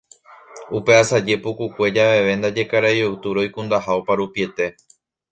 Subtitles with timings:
[0.77, 4.65] Upe asaje pukukue javeve ndaje Karai Octubre oikundaha oparupiete